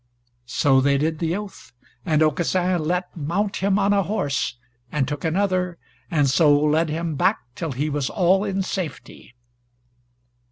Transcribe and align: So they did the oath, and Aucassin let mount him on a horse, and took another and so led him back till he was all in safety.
So 0.47 0.81
they 0.81 0.97
did 0.97 1.19
the 1.19 1.35
oath, 1.35 1.73
and 2.07 2.23
Aucassin 2.23 2.83
let 2.85 3.15
mount 3.15 3.57
him 3.57 3.77
on 3.77 3.93
a 3.93 4.01
horse, 4.01 4.55
and 4.91 5.07
took 5.07 5.23
another 5.23 5.77
and 6.09 6.27
so 6.27 6.59
led 6.59 6.89
him 6.89 7.13
back 7.13 7.37
till 7.53 7.73
he 7.73 7.87
was 7.87 8.09
all 8.09 8.43
in 8.43 8.63
safety. 8.63 9.35